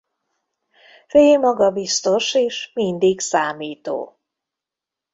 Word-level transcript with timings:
Faye 1.07 1.37
magabiztos 1.37 2.33
és 2.33 2.71
mindig 2.73 3.19
számító. 3.19 4.17